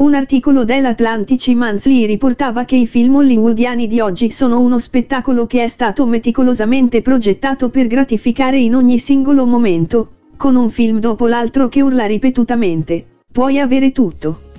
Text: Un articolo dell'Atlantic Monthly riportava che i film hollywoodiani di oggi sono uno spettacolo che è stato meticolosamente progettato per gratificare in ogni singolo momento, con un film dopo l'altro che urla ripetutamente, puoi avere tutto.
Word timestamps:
Un 0.00 0.14
articolo 0.14 0.64
dell'Atlantic 0.64 1.48
Monthly 1.48 2.06
riportava 2.06 2.64
che 2.64 2.74
i 2.74 2.86
film 2.86 3.16
hollywoodiani 3.16 3.86
di 3.86 4.00
oggi 4.00 4.30
sono 4.30 4.58
uno 4.60 4.78
spettacolo 4.78 5.46
che 5.46 5.62
è 5.62 5.68
stato 5.68 6.06
meticolosamente 6.06 7.02
progettato 7.02 7.68
per 7.68 7.86
gratificare 7.86 8.58
in 8.58 8.74
ogni 8.74 8.98
singolo 8.98 9.44
momento, 9.44 10.12
con 10.38 10.56
un 10.56 10.70
film 10.70 11.00
dopo 11.00 11.26
l'altro 11.26 11.68
che 11.68 11.82
urla 11.82 12.06
ripetutamente, 12.06 13.04
puoi 13.30 13.58
avere 13.58 13.92
tutto. 13.92 14.49